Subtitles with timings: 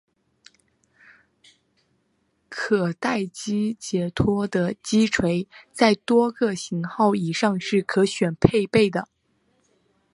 [2.49, 8.89] 可待击解脱的击锤在多个型号以上是可选配备。